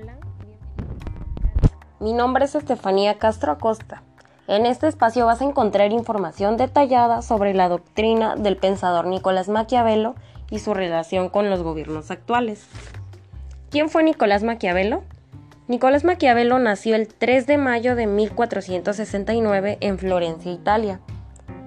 [0.00, 0.16] Hola,
[1.98, 4.02] mi nombre es Estefanía Castro Acosta.
[4.46, 10.14] En este espacio vas a encontrar información detallada sobre la doctrina del pensador Nicolás Maquiavelo
[10.50, 12.66] y su relación con los gobiernos actuales.
[13.70, 15.02] ¿Quién fue Nicolás Maquiavelo?
[15.66, 21.00] Nicolás Maquiavelo nació el 3 de mayo de 1469 en Florencia, Italia.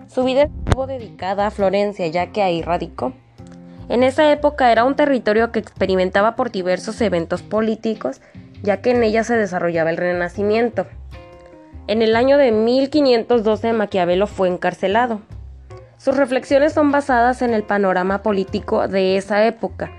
[0.08, 3.14] Su vida estuvo dedicada a Florencia ya que ahí radicó.
[3.92, 8.22] En esa época era un territorio que experimentaba por diversos eventos políticos
[8.64, 10.86] ya que en ella se desarrollaba el Renacimiento.
[11.88, 15.20] En el año de 1512 Maquiavelo fue encarcelado.
[15.98, 19.92] Sus reflexiones son basadas en el panorama político de esa época,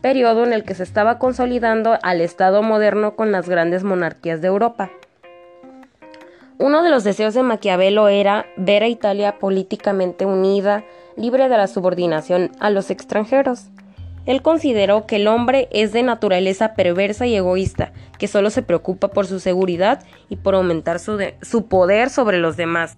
[0.00, 4.46] periodo en el que se estaba consolidando al Estado moderno con las grandes monarquías de
[4.46, 4.90] Europa.
[6.58, 10.84] Uno de los deseos de Maquiavelo era ver a Italia políticamente unida,
[11.20, 13.66] libre de la subordinación a los extranjeros.
[14.26, 19.08] Él consideró que el hombre es de naturaleza perversa y egoísta, que solo se preocupa
[19.08, 22.96] por su seguridad y por aumentar su, poder sobre los demás.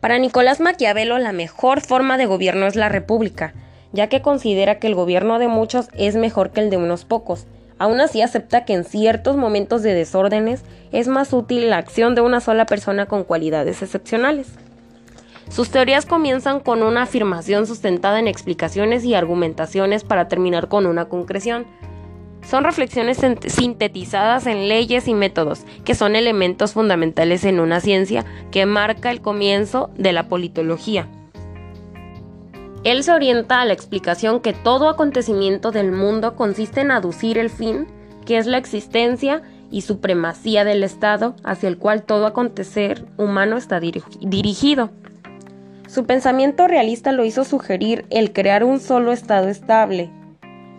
[0.00, 3.54] Para Nicolás Maquiavelo la mejor forma de gobierno es la república,
[3.92, 7.46] ya que considera que el gobierno de muchos es mejor que el de unos pocos.
[7.78, 12.20] Aún así acepta que en ciertos momentos de desórdenes es más útil la acción de
[12.20, 14.48] una sola persona con cualidades excepcionales.
[15.48, 21.06] Sus teorías comienzan con una afirmación sustentada en explicaciones y argumentaciones para terminar con una
[21.06, 21.66] concreción.
[22.42, 28.66] Son reflexiones sintetizadas en leyes y métodos, que son elementos fundamentales en una ciencia que
[28.66, 31.08] marca el comienzo de la politología.
[32.84, 37.50] Él se orienta a la explicación que todo acontecimiento del mundo consiste en aducir el
[37.50, 37.88] fin,
[38.24, 43.80] que es la existencia y supremacía del Estado hacia el cual todo acontecer humano está
[43.80, 44.90] dirigido.
[45.88, 50.10] Su pensamiento realista lo hizo sugerir el crear un solo Estado estable,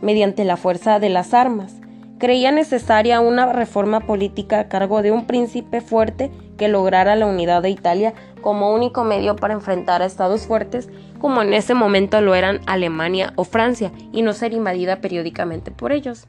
[0.02, 1.76] mediante la fuerza de las armas.
[2.20, 7.62] Creía necesaria una reforma política a cargo de un príncipe fuerte que lograra la unidad
[7.62, 12.36] de Italia como único medio para enfrentar a estados fuertes como en ese momento lo
[12.36, 16.28] eran Alemania o Francia y no ser invadida periódicamente por ellos.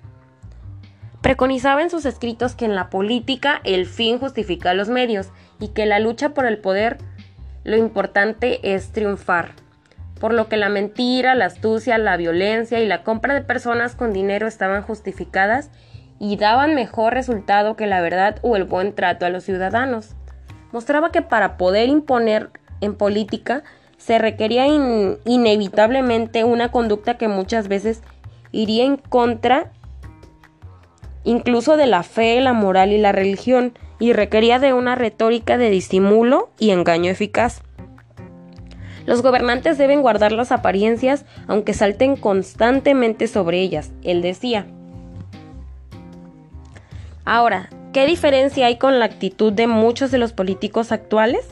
[1.21, 5.85] Preconizaba en sus escritos que en la política el fin justifica los medios y que
[5.85, 6.99] la lucha por el poder
[7.69, 9.53] lo importante es triunfar,
[10.19, 14.15] por lo que la mentira, la astucia, la violencia y la compra de personas con
[14.15, 15.71] dinero estaban justificadas
[16.19, 20.17] y daban mejor resultado que la verdad o el buen trato a los ciudadanos.
[20.73, 23.65] Mostraba que para poder imponer en política
[23.99, 28.03] se requería inevitablemente una conducta que muchas veces
[28.51, 29.73] iría en contra
[31.25, 35.71] incluso de la fe, la moral y la religión, y requería de una retórica de
[35.71, 37.63] disimulo y engaño eficaz.
[39.07, 44.67] Los gobernantes deben guardar las apariencias aunque salten constantemente sobre ellas, él decía.
[47.25, 51.49] Ahora, ¿qué diferencia hay con la actitud de muchos de los políticos actuales?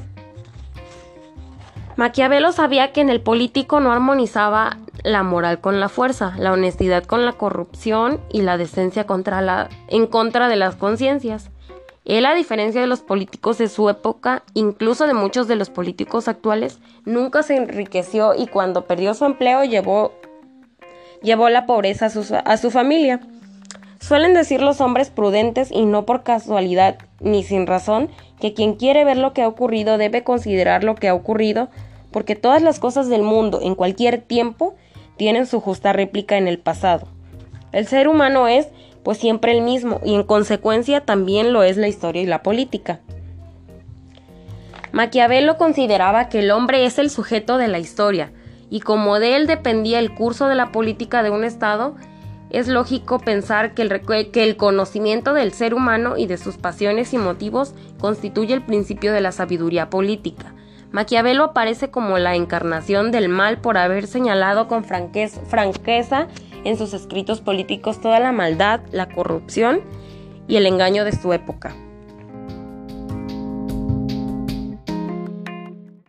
[1.97, 7.05] Maquiavelo sabía que en el político no armonizaba la moral con la fuerza, la honestidad
[7.05, 11.51] con la corrupción y la decencia contra la, en contra de las conciencias.
[12.07, 16.29] Él, a diferencia de los políticos de su época, incluso de muchos de los políticos
[16.29, 20.13] actuales, nunca se enriqueció y cuando perdió su empleo llevó,
[21.21, 23.21] llevó la pobreza a su, a su familia.
[24.01, 28.09] Suelen decir los hombres prudentes y no por casualidad ni sin razón
[28.41, 31.71] que quien quiere ver lo que ha ocurrido debe considerar lo que ha ocurrido
[32.13, 34.77] porque todas las cosas del mundo en cualquier tiempo
[35.17, 37.09] tienen su justa réplica en el pasado.
[37.73, 38.69] El ser humano es
[39.07, 42.99] pues siempre el mismo, y en consecuencia también lo es la historia y la política.
[44.91, 48.33] Maquiavelo consideraba que el hombre es el sujeto de la historia,
[48.69, 51.95] y como de él dependía el curso de la política de un Estado,
[52.51, 54.01] es lógico pensar que el,
[54.33, 59.13] que el, conocimiento del ser humano y de sus pasiones y motivos constituye el principio
[59.13, 60.53] de la sabiduría política.
[60.91, 66.27] Maquiavelo aparece como la encarnación del mal por haber señalado con franqueza
[66.67, 69.81] en sus escritos políticos toda la maldad, la corrupción
[70.49, 71.77] y el engaño de su época.